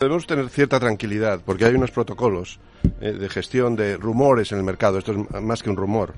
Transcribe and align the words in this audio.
Debemos 0.00 0.26
tener 0.26 0.48
cierta 0.48 0.80
tranquilidad 0.80 1.42
porque 1.44 1.66
hay 1.66 1.74
unos 1.74 1.90
protocolos 1.90 2.58
eh, 3.02 3.12
de 3.12 3.28
gestión 3.28 3.76
de 3.76 3.98
rumores 3.98 4.50
en 4.50 4.56
el 4.56 4.64
mercado. 4.64 4.96
Esto 4.96 5.12
es 5.12 5.42
más 5.42 5.62
que 5.62 5.68
un 5.68 5.76
rumor. 5.76 6.14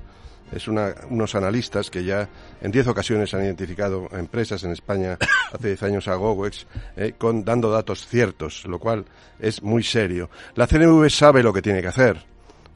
Es 0.53 0.69
unos 0.69 1.35
analistas 1.35 1.89
que 1.89 2.05
ya 2.05 2.29
en 2.61 2.71
10 2.71 2.87
ocasiones 2.87 3.33
han 3.33 3.43
identificado 3.43 4.07
empresas 4.13 4.63
en 4.63 4.71
España 4.71 5.17
hace 5.51 5.67
10 5.67 5.83
años 5.83 6.07
a 6.07 6.15
Gowex 6.15 6.65
eh, 6.95 7.15
con, 7.17 7.43
dando 7.43 7.69
datos 7.71 8.07
ciertos, 8.07 8.63
lo 8.67 8.79
cual 8.79 9.03
es 9.37 9.61
muy 9.61 9.83
serio. 9.83 10.29
La 10.55 10.65
CNV 10.65 11.09
sabe 11.09 11.43
lo 11.43 11.51
que 11.51 11.61
tiene 11.61 11.81
que 11.81 11.89
hacer 11.89 12.23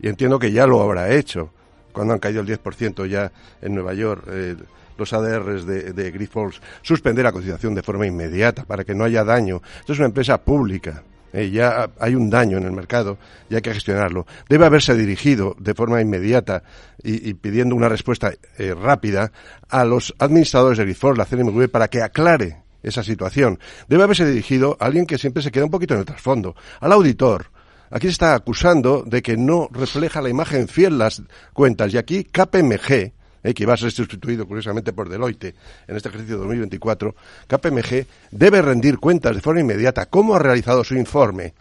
y 0.02 0.10
entiendo 0.10 0.38
que 0.38 0.52
ya 0.52 0.68
lo 0.68 0.82
habrá 0.82 1.16
hecho 1.16 1.54
cuando 1.94 2.16
han 2.16 2.20
caído 2.20 2.42
el 2.42 2.48
10% 2.48 3.08
ya 3.08 3.32
en 3.62 3.76
Nueva 3.76 3.94
York. 3.94 4.26
Eh, 4.30 4.58
los 4.98 5.14
ADRs 5.14 5.66
de, 5.66 5.93
de 5.93 6.11
Grifols, 6.11 6.61
suspender 6.82 7.25
la 7.25 7.32
cotización 7.32 7.75
de 7.75 7.84
forma 7.84 8.05
inmediata 8.05 8.66
para 8.66 8.84
que 8.84 8.96
no 8.96 9.04
haya 9.04 9.23
daño. 9.23 9.61
Esto 9.79 9.93
es 9.93 10.00
una 10.00 10.07
empresa 10.07 10.38
pública. 10.38 11.04
Eh, 11.34 11.52
ya 11.52 11.89
hay 12.00 12.16
un 12.16 12.29
daño 12.29 12.57
en 12.57 12.64
el 12.64 12.71
mercado 12.71 13.18
y 13.50 13.55
hay 13.55 13.61
que 13.61 13.74
gestionarlo. 13.74 14.25
Debe 14.50 14.65
haberse 14.65 14.96
dirigido 14.96 15.55
de 15.60 15.74
forma 15.74 16.02
inmediata 16.02 16.64
y, 17.04 17.33
pidiendo 17.36 17.75
una 17.75 17.89
respuesta 17.89 18.32
eh, 18.57 18.74
rápida 18.74 19.32
a 19.69 19.86
los 19.86 20.15
administradores 20.19 20.78
de 20.78 20.86
Grifols, 20.86 21.18
la 21.18 21.25
CNMV, 21.25 21.69
para 21.69 21.89
que 21.89 22.02
aclare 22.02 22.64
esa 22.82 23.04
situación. 23.04 23.60
Debe 23.88 24.04
haberse 24.04 24.25
dirigido 24.25 24.77
a 24.79 24.86
alguien 24.86 25.05
que 25.05 25.18
siempre 25.18 25.43
se 25.43 25.52
queda 25.52 25.66
un 25.66 25.71
poquito 25.71 25.93
en 25.93 26.02
el 26.02 26.05
trasfondo, 26.05 26.55
al 26.79 26.93
auditor. 26.93 27.52
Aquí 27.89 28.07
se 28.07 28.14
está 28.14 28.33
acusando 28.33 29.04
de 29.05 29.21
que 29.21 29.38
no 29.38 29.69
refleja 29.71 30.21
la 30.21 30.29
imagen 30.29 30.68
fiel 30.68 30.97
las 30.97 31.21
cuentas 31.54 31.93
y 31.93 31.97
aquí 31.97 32.23
KPMG, 32.23 33.14
eh, 33.47 33.53
que 33.53 33.66
va 33.66 33.75
a 33.75 33.78
ser 33.78 33.92
sustituido 33.92 34.45
curiosamente 34.45 34.92
por 34.92 35.08
Deloitte 35.08 35.55
en 35.88 35.95
este 35.95 36.09
ejercicio 36.09 36.38
2024, 36.38 37.16
KPMG 37.47 38.05
debe 38.31 38.61
rendir 38.61 38.97
cuentas 38.97 39.36
de 39.36 39.42
forma 39.42 39.61
inmediata 39.61 40.08
cómo 40.08 40.36
ha 40.36 40.39
realizado 40.39 40.83
su 40.83 40.95
informe. 40.95 41.53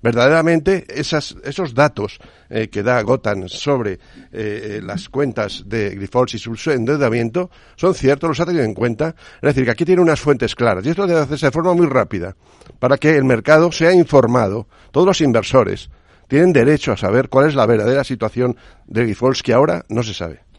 Verdaderamente, 0.00 0.84
esas, 0.88 1.36
esos 1.44 1.74
datos 1.74 2.18
eh, 2.48 2.68
que 2.68 2.82
da 2.82 3.00
Gotan 3.02 3.48
sobre 3.48 3.98
eh, 4.32 4.80
las 4.82 5.08
cuentas 5.08 5.64
de 5.66 5.90
Grifols 5.90 6.34
y 6.34 6.38
su 6.38 6.70
endeudamiento 6.70 7.50
son 7.76 7.94
ciertos, 7.94 8.28
los 8.28 8.40
ha 8.40 8.46
tenido 8.46 8.64
en 8.64 8.74
cuenta. 8.74 9.14
Es 9.36 9.54
decir, 9.54 9.64
que 9.64 9.70
aquí 9.72 9.84
tiene 9.84 10.02
unas 10.02 10.20
fuentes 10.20 10.54
claras 10.54 10.86
y 10.86 10.90
esto 10.90 11.06
debe 11.06 11.20
hacerse 11.20 11.46
de 11.46 11.52
forma 11.52 11.74
muy 11.74 11.86
rápida 11.86 12.36
para 12.78 12.98
que 12.98 13.16
el 13.16 13.24
mercado 13.24 13.72
sea 13.72 13.92
informado, 13.92 14.68
todos 14.92 15.06
los 15.08 15.20
inversores 15.20 15.90
tienen 16.28 16.52
derecho 16.52 16.92
a 16.92 16.96
saber 16.96 17.28
cuál 17.28 17.48
es 17.48 17.56
la 17.56 17.66
verdadera 17.66 18.04
situación 18.04 18.56
de 18.86 19.02
Grifols 19.02 19.42
que 19.42 19.52
ahora 19.52 19.84
no 19.88 20.04
se 20.04 20.14
sabe. 20.14 20.51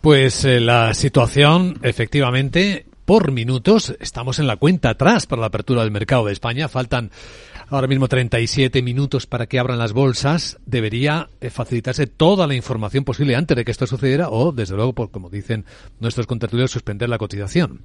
Pues 0.00 0.46
eh, 0.46 0.60
la 0.60 0.94
situación, 0.94 1.78
efectivamente, 1.82 2.86
por 3.04 3.32
minutos, 3.32 3.94
estamos 4.00 4.38
en 4.38 4.46
la 4.46 4.56
cuenta 4.56 4.90
atrás 4.90 5.26
para 5.26 5.40
la 5.40 5.48
apertura 5.48 5.82
del 5.82 5.90
mercado 5.90 6.24
de 6.24 6.32
España. 6.32 6.68
Faltan 6.68 7.10
ahora 7.68 7.86
mismo 7.86 8.08
37 8.08 8.80
minutos 8.80 9.26
para 9.26 9.46
que 9.46 9.58
abran 9.58 9.78
las 9.78 9.92
bolsas. 9.92 10.58
Debería 10.64 11.28
eh, 11.42 11.50
facilitarse 11.50 12.06
toda 12.06 12.46
la 12.46 12.54
información 12.54 13.04
posible 13.04 13.36
antes 13.36 13.54
de 13.54 13.62
que 13.62 13.72
esto 13.72 13.86
sucediera 13.86 14.30
o, 14.30 14.52
desde 14.52 14.74
luego, 14.74 14.94
por, 14.94 15.10
como 15.10 15.28
dicen 15.28 15.66
nuestros 15.98 16.26
contertulios, 16.26 16.70
suspender 16.70 17.10
la 17.10 17.18
cotización. 17.18 17.82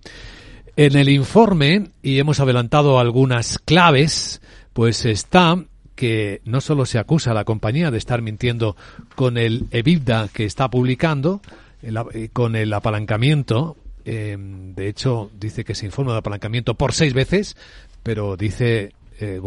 En 0.78 0.96
el 0.96 1.10
informe, 1.10 1.90
y 2.02 2.20
hemos 2.20 2.40
adelantado 2.40 2.98
algunas 2.98 3.60
claves, 3.60 4.42
pues 4.72 5.06
está 5.06 5.66
que 5.96 6.42
no 6.46 6.62
solo 6.62 6.86
se 6.86 6.98
acusa 6.98 7.32
a 7.32 7.34
la 7.34 7.46
compañía 7.46 7.92
de 7.92 7.98
estar 7.98 8.22
mintiendo 8.22 8.78
con 9.16 9.38
el 9.38 9.68
EBITDA 9.72 10.30
que 10.34 10.46
está 10.46 10.70
publicando, 10.70 11.42
eh, 11.82 12.30
con 12.32 12.56
el 12.56 12.74
apalancamiento, 12.74 13.78
eh, 14.06 14.38
de 14.40 14.88
hecho, 14.88 15.32
dice 15.40 15.64
que 15.64 15.76
se 15.76 15.86
informa 15.86 16.14
de 16.14 16.20
apalancamiento 16.20 16.76
por 16.76 16.94
seis 16.94 17.14
veces, 17.14 17.58
pero 18.04 18.38
dice 18.38 18.94
eh, 19.20 19.42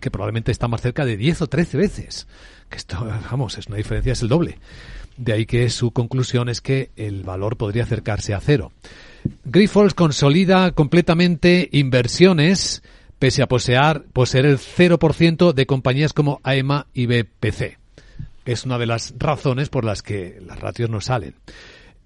que 0.00 0.10
probablemente 0.10 0.50
está 0.50 0.68
más 0.68 0.80
cerca 0.80 1.04
de 1.04 1.16
10 1.16 1.42
o 1.42 1.46
13 1.46 1.76
veces. 1.76 2.26
Que 2.68 2.76
esto, 2.76 3.06
vamos, 3.30 3.58
es 3.58 3.66
una 3.68 3.76
diferencia, 3.76 4.12
es 4.12 4.22
el 4.22 4.28
doble. 4.28 4.58
De 5.16 5.32
ahí 5.32 5.46
que 5.46 5.68
su 5.70 5.90
conclusión 5.92 6.48
es 6.48 6.60
que 6.60 6.90
el 6.96 7.22
valor 7.22 7.56
podría 7.56 7.84
acercarse 7.84 8.34
a 8.34 8.40
cero. 8.40 8.72
Grifols 9.44 9.94
consolida 9.94 10.72
completamente 10.72 11.68
inversiones 11.72 12.82
pese 13.18 13.42
a 13.42 13.46
poseer, 13.46 14.04
poseer 14.14 14.46
el 14.46 14.58
0% 14.58 15.52
de 15.52 15.66
compañías 15.66 16.14
como 16.14 16.40
AEMA 16.42 16.86
y 16.94 17.04
BPC. 17.04 17.78
Es 18.46 18.64
una 18.64 18.78
de 18.78 18.86
las 18.86 19.12
razones 19.18 19.68
por 19.68 19.84
las 19.84 20.02
que 20.02 20.40
las 20.44 20.58
ratios 20.58 20.88
no 20.88 21.02
salen. 21.02 21.34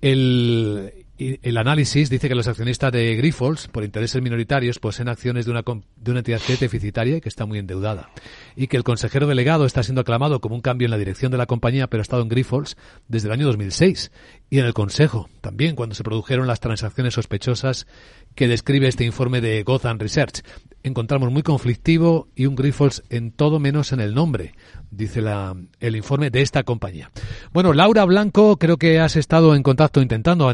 El, 0.04 1.03
el 1.16 1.56
análisis 1.56 2.10
dice 2.10 2.28
que 2.28 2.34
los 2.34 2.48
accionistas 2.48 2.91
de 2.91 3.14
Grifols, 3.14 3.69
por 3.69 3.84
intereses 3.84 4.20
minoritarios, 4.20 4.80
poseen 4.80 5.08
acciones 5.08 5.44
de 5.44 5.52
una, 5.52 5.62
de 5.62 6.10
una 6.10 6.20
entidad 6.20 6.41
deficitaria 6.60 7.16
y 7.16 7.20
que 7.20 7.28
está 7.28 7.47
muy 7.47 7.58
endeudada. 7.58 8.10
Y 8.56 8.66
que 8.66 8.76
el 8.76 8.82
consejero 8.82 9.28
delegado 9.28 9.64
está 9.64 9.84
siendo 9.84 10.00
aclamado 10.00 10.41
como 10.41 10.56
un 10.56 10.60
cambio 10.60 10.86
en 10.86 10.91
la 10.91 10.98
dirección 10.98 11.30
de 11.30 11.38
la 11.38 11.47
compañía, 11.47 11.86
pero 11.86 12.00
ha 12.00 12.03
estado 12.03 12.22
en 12.22 12.28
Grifols 12.28 12.76
desde 13.06 13.28
el 13.28 13.32
año 13.32 13.47
2006. 13.47 14.10
Y 14.50 14.58
en 14.58 14.66
el 14.66 14.74
Consejo, 14.74 15.28
también, 15.41 15.76
cuando 15.76 15.94
se 15.94 16.03
produjeron 16.03 16.48
las 16.48 16.60
transacciones 16.60 17.14
sospechosas 17.14 17.86
que 18.34 18.48
describe 18.48 18.88
este 18.88 19.04
informe 19.04 19.41
de 19.41 19.62
Gotham 19.62 19.98
Research. 19.98 20.42
Encontramos 20.82 21.30
muy 21.30 21.42
conflictivo 21.42 22.28
y 22.34 22.47
un 22.47 22.56
Grifols 22.56 23.04
en 23.08 23.30
todo 23.30 23.60
menos 23.60 23.92
en 23.92 24.00
el 24.00 24.14
nombre 24.14 24.53
dice 24.97 25.20
la, 25.20 25.56
el 25.80 25.97
informe 25.97 26.30
de 26.30 26.42
esta 26.42 26.62
compañía. 26.62 27.10
Bueno, 27.53 27.72
Laura 27.72 28.04
Blanco, 28.04 28.58
creo 28.58 28.76
que 28.76 29.00
has 29.00 29.16
estado 29.16 29.54
en 29.54 29.62
contacto, 29.62 30.00
intentando 30.00 30.53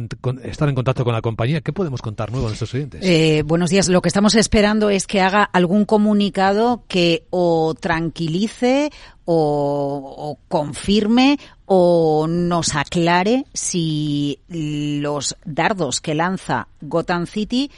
estar 0.51 0.69
en 0.69 0.75
contacto 0.75 1.05
con 1.05 1.15
la 1.15 1.23
compañía. 1.23 1.61
¿Qué 1.61 1.73
podemos 1.73 2.03
contar 2.03 2.31
nuevo 2.31 2.47
a 2.47 2.51
nuestros 2.51 2.73
oyentes? 2.75 3.01
Eh, 3.03 3.43
buenos 3.45 3.71
días. 3.71 3.89
Lo 3.89 4.03
que 4.03 4.09
estamos 4.09 4.35
esperando 4.35 4.91
es 4.91 5.07
que 5.07 5.21
haga 5.21 5.45
algún 5.45 5.85
comunicado 5.85 6.85
que 6.89 7.25
o 7.31 7.75
tranquilice 7.75 8.91
o, 9.25 10.39
confirme 10.49 11.39
o 11.67 12.27
nos 12.29 12.75
aclare 12.75 13.45
si 13.55 14.41
los 14.49 15.37
dardos 15.45 16.01
que 16.01 16.15
lanza 16.15 16.67
Gotham 16.81 17.27
City 17.27 17.71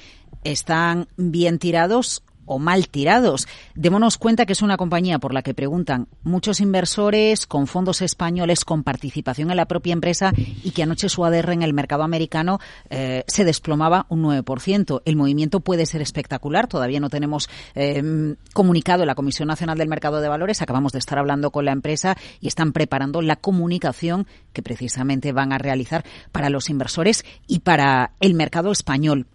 están 0.44 1.08
bien 1.16 1.58
tirados 1.58 2.22
o 2.46 2.58
mal 2.58 2.88
tirados. 2.88 3.46
Démonos 3.74 4.18
cuenta 4.18 4.46
que 4.46 4.52
es 4.52 4.62
una 4.62 4.76
compañía 4.76 5.18
por 5.18 5.34
la 5.34 5.42
que 5.42 5.54
preguntan 5.54 6.08
muchos 6.22 6.60
inversores 6.60 7.46
con 7.46 7.66
fondos 7.66 8.02
españoles 8.02 8.64
con 8.64 8.82
participación 8.82 9.50
en 9.50 9.56
la 9.56 9.66
propia 9.66 9.92
empresa 9.92 10.32
y 10.36 10.70
que 10.72 10.82
anoche 10.82 11.08
su 11.08 11.24
ADR 11.24 11.52
en 11.52 11.62
el 11.62 11.74
mercado 11.74 12.02
americano 12.02 12.58
eh, 12.90 13.24
se 13.26 13.44
desplomaba 13.44 14.06
un 14.08 14.22
9%. 14.22 15.02
El 15.04 15.16
movimiento 15.16 15.60
puede 15.60 15.86
ser 15.86 16.02
espectacular. 16.02 16.66
Todavía 16.66 17.00
no 17.00 17.10
tenemos 17.10 17.48
eh, 17.74 18.34
comunicado 18.52 19.04
la 19.06 19.14
Comisión 19.14 19.48
Nacional 19.48 19.78
del 19.78 19.88
Mercado 19.88 20.20
de 20.20 20.28
Valores. 20.28 20.62
Acabamos 20.62 20.92
de 20.92 20.98
estar 20.98 21.18
hablando 21.18 21.50
con 21.50 21.64
la 21.64 21.72
empresa 21.72 22.16
y 22.40 22.48
están 22.48 22.72
preparando 22.72 23.22
la 23.22 23.36
comunicación 23.36 24.26
que 24.52 24.62
precisamente 24.62 25.32
van 25.32 25.52
a 25.52 25.58
realizar 25.58 26.04
para 26.30 26.50
los 26.50 26.70
inversores 26.70 27.24
y 27.46 27.60
para 27.60 28.12
el 28.20 28.34
mercado 28.34 28.72
español. 28.72 29.26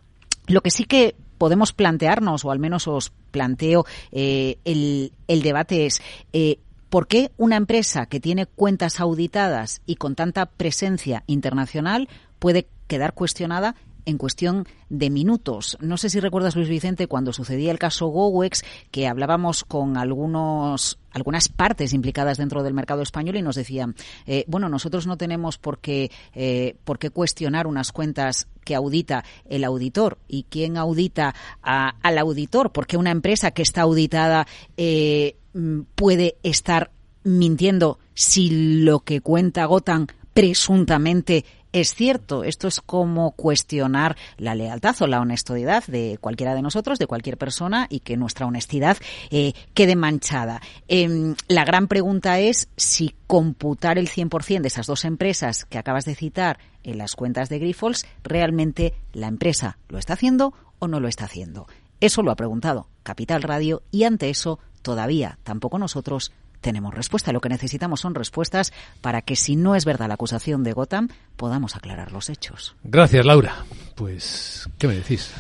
Lo 0.48 0.62
que 0.62 0.72
sí 0.72 0.86
que 0.86 1.16
podemos 1.38 1.74
plantearnos, 1.74 2.46
o 2.46 2.52
al 2.52 2.60
menos 2.60 2.88
os 2.88 3.12
planteo 3.32 3.86
eh, 4.12 4.58
el, 4.66 5.42
debate 5.42 5.86
es, 5.86 6.02
eh, 6.34 6.60
¿por 6.90 7.08
qué 7.08 7.32
una 7.38 7.58
empresa 7.58 8.08
que 8.08 8.20
tiene 8.20 8.46
cuentas 8.46 9.00
auditadas 9.00 9.82
y 9.86 9.96
con 9.96 10.16
tanta 10.16 10.46
presencia 10.46 11.24
internacional 11.28 12.10
puede 12.40 12.68
quedar 12.88 13.14
cuestionada 13.14 13.76
en 14.08 14.18
cuestión 14.18 14.66
de 14.90 15.10
minutos. 15.10 15.78
No 15.82 15.98
sé 15.98 16.10
si 16.10 16.22
recuerdas, 16.22 16.56
Luis 16.56 16.70
Vicente, 16.70 17.08
cuando 17.08 17.34
sucedía 17.34 17.72
el 17.72 17.78
caso 17.78 18.08
GoWex, 18.08 18.64
que 18.90 19.06
hablábamos 19.06 19.66
con 19.66 19.98
algunos 19.98 20.98
algunas 21.12 21.50
partes 21.50 21.94
implicadas 21.94 22.38
dentro 22.38 22.64
del 22.64 22.74
mercado 22.74 23.02
español 23.02 23.36
y 23.36 23.42
nos 23.42 23.56
decían, 23.56 23.96
eh, 24.28 24.46
bueno, 24.48 24.70
nosotros 24.70 25.08
no 25.08 25.18
tenemos 25.18 25.58
por 25.58 25.80
qué, 25.80 26.12
eh, 26.34 26.78
por 26.84 27.00
qué 27.00 27.10
cuestionar 27.10 27.68
unas 27.68 27.92
cuentas 27.92 28.48
que 28.64 28.76
audita 28.76 29.26
el 29.50 29.64
auditor 29.64 30.20
y 30.28 30.44
quién 30.44 30.78
audita 30.78 31.34
al 31.62 32.18
auditor, 32.18 32.72
porque 32.72 32.98
una 32.98 33.12
empresa 33.12 33.52
que 33.52 33.64
está 33.64 33.82
auditada 33.82 34.48
eh, 34.78 35.38
mm, 35.54 35.82
puede 35.96 36.38
estar 36.44 36.92
mintiendo 37.24 38.00
si 38.14 38.84
lo 38.84 39.00
que 39.00 39.20
cuenta 39.22 39.66
Gotan 39.66 40.08
presuntamente 40.38 41.46
es 41.72 41.94
cierto. 41.94 42.44
Esto 42.44 42.68
es 42.68 42.82
como 42.82 43.32
cuestionar 43.32 44.16
la 44.38 44.56
lealtad 44.56 44.96
o 45.02 45.08
la 45.08 45.20
honestidad 45.20 45.84
de 45.88 46.18
cualquiera 46.20 46.56
de 46.56 46.62
nosotros, 46.62 47.00
de 47.00 47.08
cualquier 47.08 47.38
persona, 47.38 47.88
y 47.90 48.00
que 48.00 48.18
nuestra 48.18 48.46
honestidad 48.46 48.98
eh, 49.30 49.54
quede 49.74 49.96
manchada. 49.96 50.62
Em, 50.88 51.36
la 51.48 51.66
gran 51.66 51.88
pregunta 51.88 52.40
es 52.40 52.70
si 52.78 53.16
computar 53.28 53.98
el 53.98 54.10
100% 54.10 54.62
de 54.62 54.68
esas 54.68 54.88
dos 54.88 55.06
empresas 55.06 55.66
que 55.66 55.78
acabas 55.78 56.06
de 56.06 56.16
citar 56.16 56.60
en 56.84 56.98
las 56.98 57.16
cuentas 57.16 57.50
de 57.50 57.60
Grifols, 57.60 58.06
realmente 58.24 58.94
la 59.14 59.28
empresa 59.28 59.78
lo 59.90 59.98
está 59.98 60.14
haciendo 60.14 60.54
o 60.80 60.88
no 60.88 61.00
lo 61.00 61.08
está 61.08 61.26
haciendo. 61.26 61.68
Eso 62.00 62.22
lo 62.22 62.32
ha 62.32 62.36
preguntado 62.36 62.88
Capital 63.04 63.42
Radio 63.42 63.82
y 63.92 64.04
ante 64.04 64.30
eso 64.30 64.60
todavía 64.82 65.40
tampoco 65.44 65.80
nosotros 65.80 66.32
tenemos 66.62 66.94
respuesta. 66.94 67.32
Lo 67.32 67.42
que 67.42 67.50
necesitamos 67.50 68.02
son 68.02 68.16
respuestas 68.16 68.74
para 69.02 69.22
que, 69.22 69.36
si 69.36 69.56
no 69.56 69.76
es 69.76 69.86
verdad 69.86 70.08
la 70.08 70.16
acusación 70.16 70.64
de 70.64 70.74
Gotham, 70.74 71.10
podamos 71.36 71.76
aclarar 71.76 72.12
los 72.12 72.30
hechos. 72.30 72.76
Gracias, 72.84 73.26
Laura. 73.26 73.66
Pues, 73.96 74.70
¿qué 74.78 74.88
me 74.88 74.96
decís? 74.96 75.32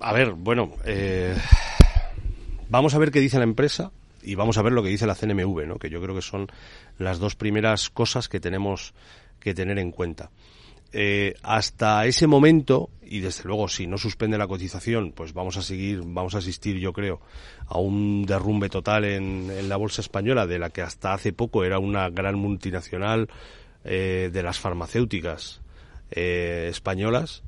A 0.00 0.12
ver, 0.12 0.32
bueno, 0.32 0.72
eh, 0.84 1.36
vamos 2.68 2.94
a 2.94 2.98
ver 2.98 3.10
qué 3.10 3.20
dice 3.20 3.38
la 3.38 3.44
empresa 3.44 3.92
y 4.22 4.34
vamos 4.34 4.58
a 4.58 4.62
ver 4.62 4.72
lo 4.72 4.82
que 4.82 4.88
dice 4.88 5.06
la 5.06 5.14
CNMV, 5.14 5.66
¿no? 5.66 5.76
que 5.76 5.88
yo 5.88 6.02
creo 6.02 6.14
que 6.14 6.22
son 6.22 6.48
las 6.98 7.18
dos 7.18 7.36
primeras 7.36 7.90
cosas 7.90 8.28
que 8.28 8.40
tenemos 8.40 8.92
que 9.38 9.54
tener 9.54 9.78
en 9.78 9.92
cuenta. 9.92 10.30
Eh, 10.98 11.34
hasta 11.42 12.06
ese 12.06 12.26
momento, 12.26 12.88
y 13.02 13.20
desde 13.20 13.44
luego 13.44 13.68
si 13.68 13.86
no 13.86 13.98
suspende 13.98 14.38
la 14.38 14.46
cotización, 14.46 15.12
pues 15.12 15.34
vamos 15.34 15.58
a 15.58 15.62
seguir, 15.62 16.00
vamos 16.02 16.34
a 16.34 16.38
asistir, 16.38 16.78
yo 16.78 16.94
creo, 16.94 17.20
a 17.66 17.78
un 17.78 18.24
derrumbe 18.24 18.70
total 18.70 19.04
en, 19.04 19.68
la 19.68 19.76
bolsa 19.76 20.00
española, 20.00 20.46
de 20.46 20.58
la 20.58 20.70
que 20.70 20.80
hasta 20.80 21.12
hace 21.12 21.34
poco 21.34 21.64
era 21.64 21.78
una 21.78 22.08
gran 22.08 22.36
multinacional 22.36 23.28
eh, 23.84 24.30
de 24.32 24.42
las 24.42 24.58
farmacéuticas 24.58 25.60
eh, 26.12 26.68
españolas. 26.70 27.42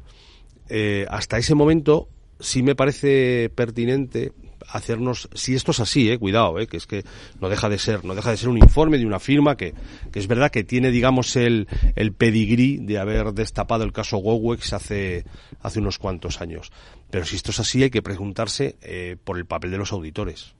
hasta 1.08 1.38
ese 1.38 1.54
momento 1.54 2.10
sí 2.40 2.62
me 2.62 2.74
parece 2.74 3.50
pertinente 3.54 4.32
hacernos, 4.68 5.28
si 5.34 5.54
esto 5.54 5.70
es 5.70 5.80
así, 5.80 6.10
eh, 6.10 6.18
cuidado, 6.18 6.58
eh, 6.58 6.66
que 6.66 6.76
es 6.76 6.86
que 6.86 7.04
no 7.40 7.48
deja 7.48 7.68
de 7.68 7.78
ser, 7.78 8.04
no 8.04 8.14
deja 8.14 8.30
de 8.30 8.36
ser 8.36 8.48
un 8.48 8.58
informe 8.58 8.98
de 8.98 9.06
una 9.06 9.18
firma 9.18 9.56
que, 9.56 9.74
que 10.12 10.18
es 10.18 10.26
verdad 10.26 10.50
que 10.50 10.64
tiene, 10.64 10.90
digamos, 10.90 11.36
el, 11.36 11.68
el 11.96 12.12
pedigrí 12.12 12.78
de 12.78 12.98
haber 12.98 13.32
destapado 13.32 13.84
el 13.84 13.92
caso 13.92 14.18
Gowex 14.18 14.72
hace, 14.72 15.24
hace 15.60 15.80
unos 15.80 15.98
cuantos 15.98 16.40
años. 16.40 16.70
Pero 17.10 17.24
si 17.24 17.36
esto 17.36 17.50
es 17.50 17.60
así, 17.60 17.82
hay 17.82 17.90
que 17.90 18.02
preguntarse 18.02 18.76
eh, 18.82 19.16
por 19.22 19.38
el 19.38 19.46
papel 19.46 19.70
de 19.70 19.78
los 19.78 19.92
auditores 19.92 20.57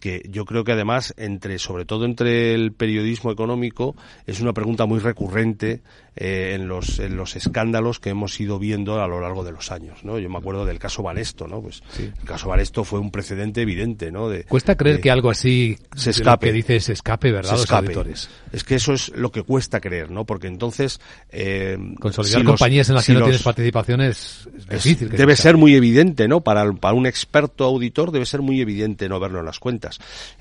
que 0.00 0.22
yo 0.28 0.44
creo 0.44 0.64
que 0.64 0.72
además 0.72 1.14
entre 1.16 1.58
sobre 1.58 1.84
todo 1.84 2.04
entre 2.04 2.54
el 2.54 2.72
periodismo 2.72 3.30
económico 3.30 3.94
es 4.26 4.40
una 4.40 4.52
pregunta 4.52 4.86
muy 4.86 4.98
recurrente 4.98 5.82
eh, 6.16 6.54
en 6.54 6.66
los 6.66 6.98
en 6.98 7.16
los 7.16 7.36
escándalos 7.36 8.00
que 8.00 8.10
hemos 8.10 8.40
ido 8.40 8.58
viendo 8.58 9.00
a 9.00 9.06
lo 9.06 9.20
largo 9.20 9.44
de 9.44 9.52
los 9.52 9.70
años 9.70 10.02
no 10.02 10.18
yo 10.18 10.28
me 10.28 10.38
acuerdo 10.38 10.64
del 10.64 10.78
caso 10.78 11.02
Banesto 11.02 11.46
no 11.46 11.60
pues 11.62 11.82
el 11.98 12.24
caso 12.24 12.48
Banesto 12.48 12.82
fue 12.82 12.98
un 12.98 13.10
precedente 13.10 13.62
evidente 13.62 14.10
no 14.10 14.28
de, 14.28 14.44
cuesta 14.44 14.76
creer 14.76 15.00
que 15.00 15.10
algo 15.10 15.30
así 15.30 15.78
se 15.94 16.10
escape. 16.10 16.48
que 16.48 16.52
dice 16.52 16.80
se 16.80 16.94
escape 16.94 17.30
verdad 17.30 17.52
los 17.52 17.70
auditores. 17.70 18.28
Es 18.52 18.64
que 18.64 18.74
eso 18.74 18.92
es 18.94 19.10
lo 19.14 19.30
que 19.30 19.42
cuesta 19.42 19.80
creer 19.80 20.10
no 20.10 20.24
porque 20.24 20.48
entonces 20.48 21.00
eh, 21.30 21.78
consolidar 22.00 22.42
compañías 22.44 22.88
en 22.88 22.96
las 22.96 23.06
que 23.06 23.12
no 23.12 23.22
tienes 23.22 23.42
participaciones 23.42 24.48
es 24.68 24.82
difícil 24.82 25.10
debe 25.10 25.36
ser 25.36 25.56
muy 25.56 25.74
evidente 25.74 26.26
no 26.26 26.40
para 26.40 26.72
para 26.72 26.94
un 26.94 27.06
experto 27.06 27.64
auditor 27.64 28.10
debe 28.10 28.26
ser 28.26 28.40
muy 28.40 28.60
evidente 28.60 29.08
no 29.08 29.20
verlo 29.20 29.40
en 29.40 29.46
las 29.46 29.58
cuentas 29.58 29.89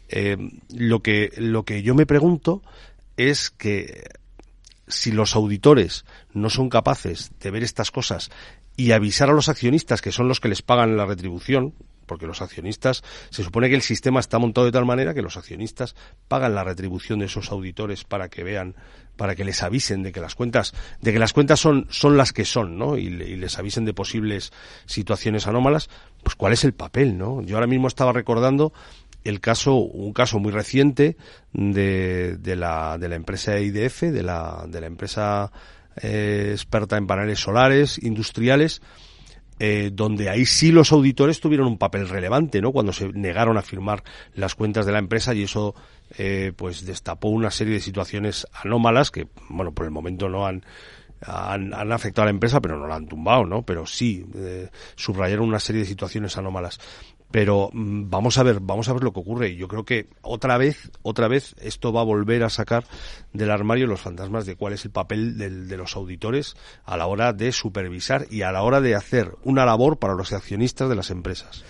eh, 0.09 0.37
lo, 0.73 1.01
que, 1.01 1.31
lo 1.37 1.63
que 1.63 1.81
yo 1.81 1.95
me 1.95 2.05
pregunto 2.05 2.61
es 3.17 3.49
que 3.49 4.09
si 4.87 5.11
los 5.11 5.35
auditores 5.35 6.05
no 6.33 6.49
son 6.49 6.69
capaces 6.69 7.31
de 7.39 7.51
ver 7.51 7.63
estas 7.63 7.91
cosas 7.91 8.31
y 8.75 8.91
avisar 8.91 9.29
a 9.29 9.33
los 9.33 9.49
accionistas, 9.49 10.01
que 10.01 10.11
son 10.11 10.27
los 10.27 10.39
que 10.39 10.49
les 10.49 10.61
pagan 10.61 10.97
la 10.97 11.05
retribución, 11.05 11.73
porque 12.09 12.25
los 12.25 12.41
accionistas, 12.41 13.03
se 13.29 13.43
supone 13.43 13.69
que 13.69 13.75
el 13.75 13.83
sistema 13.83 14.19
está 14.19 14.39
montado 14.39 14.65
de 14.65 14.71
tal 14.71 14.85
manera 14.85 15.13
que 15.13 15.21
los 15.21 15.37
accionistas 15.37 15.95
pagan 16.27 16.55
la 16.55 16.63
retribución 16.63 17.19
de 17.19 17.25
esos 17.25 17.51
auditores 17.51 18.03
para 18.03 18.29
que 18.29 18.43
vean, 18.43 18.75
para 19.15 19.35
que 19.35 19.45
les 19.45 19.61
avisen 19.61 20.01
de 20.01 20.11
que 20.11 20.19
las 20.19 20.33
cuentas, 20.33 20.73
de 21.01 21.13
que 21.13 21.19
las 21.19 21.33
cuentas 21.33 21.59
son, 21.59 21.85
son 21.91 22.17
las 22.17 22.33
que 22.33 22.45
son, 22.45 22.79
¿no? 22.79 22.97
Y, 22.97 23.07
y 23.07 23.35
les 23.35 23.59
avisen 23.59 23.85
de 23.85 23.93
posibles 23.93 24.51
situaciones 24.87 25.45
anómalas, 25.45 25.89
pues 26.23 26.35
cuál 26.35 26.53
es 26.53 26.63
el 26.63 26.73
papel, 26.73 27.15
¿no? 27.15 27.43
Yo 27.43 27.57
ahora 27.57 27.67
mismo 27.67 27.87
estaba 27.87 28.11
recordando 28.11 28.73
el 29.29 29.39
caso, 29.39 29.75
un 29.75 30.13
caso 30.13 30.39
muy 30.39 30.51
reciente 30.51 31.17
de, 31.53 32.37
de, 32.37 32.55
la, 32.55 32.97
de 32.97 33.09
la 33.09 33.15
empresa 33.15 33.59
IDF, 33.59 34.03
de 34.03 34.23
la, 34.23 34.65
de 34.67 34.81
la 34.81 34.87
empresa 34.87 35.51
eh, 36.01 36.49
experta 36.51 36.97
en 36.97 37.07
paneles 37.07 37.39
solares 37.39 38.01
industriales, 38.01 38.81
eh, 39.59 39.91
donde 39.93 40.29
ahí 40.29 40.45
sí 40.45 40.71
los 40.71 40.91
auditores 40.91 41.41
tuvieron 41.41 41.67
un 41.67 41.77
papel 41.77 42.07
relevante, 42.07 42.61
¿no? 42.61 42.71
Cuando 42.71 42.93
se 42.93 43.09
negaron 43.09 43.57
a 43.57 43.61
firmar 43.61 44.03
las 44.33 44.55
cuentas 44.55 44.85
de 44.85 44.93
la 44.93 44.99
empresa 44.99 45.33
y 45.33 45.43
eso, 45.43 45.75
eh, 46.17 46.53
pues 46.55 46.85
destapó 46.85 47.29
una 47.29 47.51
serie 47.51 47.73
de 47.73 47.81
situaciones 47.81 48.47
anómalas 48.53 49.11
que, 49.11 49.27
bueno, 49.49 49.73
por 49.73 49.85
el 49.85 49.91
momento 49.91 50.29
no 50.29 50.47
han, 50.47 50.63
han, 51.21 51.91
afectado 51.91 52.23
a 52.23 52.25
la 52.25 52.31
empresa, 52.31 52.61
pero 52.61 52.77
no 52.77 52.87
la 52.87 52.95
han 52.95 53.07
tumbado, 53.07 53.45
¿no? 53.45 53.63
Pero 53.63 53.85
sí, 53.85 54.25
eh, 54.35 54.69
subrayaron 54.95 55.47
una 55.47 55.59
serie 55.59 55.81
de 55.81 55.87
situaciones 55.87 56.37
anómalas 56.37 56.79
pero 57.31 57.69
mm, 57.73 58.09
vamos 58.09 58.37
a 58.37 58.43
ver, 58.43 58.59
vamos 58.59 58.89
a 58.89 58.93
ver 58.93 59.03
lo 59.03 59.13
que 59.13 59.19
ocurre. 59.19 59.55
Yo 59.55 59.67
creo 59.67 59.85
que 59.85 60.07
otra 60.21 60.57
vez, 60.57 60.91
otra 61.01 61.27
vez, 61.27 61.55
esto 61.61 61.93
va 61.93 62.01
a 62.01 62.05
volver 62.05 62.43
a 62.43 62.49
sacar 62.49 62.83
del 63.33 63.51
armario 63.51 63.87
los 63.87 64.01
fantasmas 64.01 64.45
de 64.45 64.55
cuál 64.55 64.73
es 64.73 64.85
el 64.85 64.91
papel 64.91 65.37
de 65.37 65.77
los 65.77 65.95
auditores 65.95 66.55
a 66.85 66.97
la 66.97 67.07
hora 67.07 67.33
de 67.33 67.51
supervisar 67.51 68.25
y 68.29 68.41
a 68.41 68.51
la 68.51 68.63
hora 68.63 68.81
de 68.81 68.95
hacer 68.95 69.35
una 69.43 69.65
labor 69.65 69.99
para 69.99 70.15
los 70.15 70.33
accionistas 70.33 70.89
de 70.89 70.95
las 70.95 71.11
empresas. 71.11 71.63